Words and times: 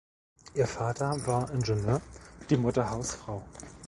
Ihr 0.55 0.65
Vater 0.65 1.15
war 1.27 1.51
Ingenieur, 1.53 2.01
die 2.49 2.57
Mutter 2.57 2.89
Hausfrau. 2.89 3.45